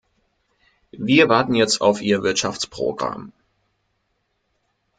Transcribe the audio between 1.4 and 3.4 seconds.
jetzt auf ihr Wirtschaftsprogramm.